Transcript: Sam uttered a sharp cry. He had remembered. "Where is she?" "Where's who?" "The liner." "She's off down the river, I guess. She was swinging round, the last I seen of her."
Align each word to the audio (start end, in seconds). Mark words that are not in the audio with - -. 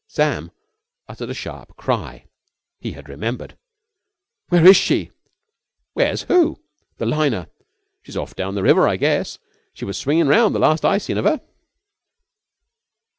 Sam 0.07 0.49
uttered 1.07 1.29
a 1.29 1.35
sharp 1.35 1.77
cry. 1.77 2.25
He 2.79 2.93
had 2.93 3.07
remembered. 3.07 3.55
"Where 4.49 4.65
is 4.65 4.75
she?" 4.75 5.11
"Where's 5.93 6.23
who?" 6.23 6.59
"The 6.97 7.05
liner." 7.05 7.49
"She's 8.01 8.17
off 8.17 8.35
down 8.35 8.55
the 8.55 8.63
river, 8.63 8.87
I 8.87 8.95
guess. 8.95 9.37
She 9.73 9.85
was 9.85 9.99
swinging 9.99 10.27
round, 10.27 10.55
the 10.55 10.59
last 10.59 10.83
I 10.83 10.97
seen 10.97 11.19
of 11.19 11.25
her." 11.25 11.39